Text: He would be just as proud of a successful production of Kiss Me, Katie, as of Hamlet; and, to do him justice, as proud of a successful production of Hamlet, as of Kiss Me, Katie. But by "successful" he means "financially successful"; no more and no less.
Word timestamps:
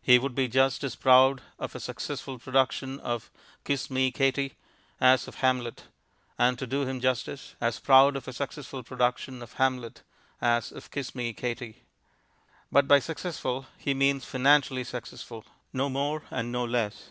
He 0.00 0.18
would 0.18 0.34
be 0.34 0.48
just 0.48 0.82
as 0.84 0.96
proud 0.96 1.42
of 1.58 1.74
a 1.74 1.80
successful 1.80 2.38
production 2.38 2.98
of 3.00 3.30
Kiss 3.62 3.90
Me, 3.90 4.10
Katie, 4.10 4.56
as 5.02 5.28
of 5.28 5.34
Hamlet; 5.42 5.82
and, 6.38 6.58
to 6.58 6.66
do 6.66 6.86
him 6.86 6.98
justice, 6.98 7.56
as 7.60 7.78
proud 7.78 8.16
of 8.16 8.26
a 8.26 8.32
successful 8.32 8.82
production 8.82 9.42
of 9.42 9.52
Hamlet, 9.60 10.02
as 10.40 10.72
of 10.72 10.90
Kiss 10.90 11.14
Me, 11.14 11.34
Katie. 11.34 11.82
But 12.72 12.88
by 12.88 13.00
"successful" 13.00 13.66
he 13.76 13.92
means 13.92 14.24
"financially 14.24 14.82
successful"; 14.82 15.44
no 15.74 15.90
more 15.90 16.22
and 16.30 16.50
no 16.50 16.64
less. 16.64 17.10